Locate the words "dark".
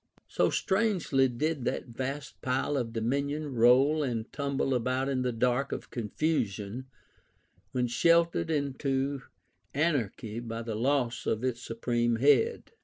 5.31-5.71